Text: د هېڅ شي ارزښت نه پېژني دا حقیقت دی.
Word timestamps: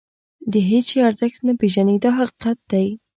د 0.51 0.53
هېڅ 0.69 0.85
شي 0.91 0.99
ارزښت 1.09 1.39
نه 1.47 1.53
پېژني 1.59 1.97
دا 2.03 2.11
حقیقت 2.19 2.57
دی. 2.71 2.87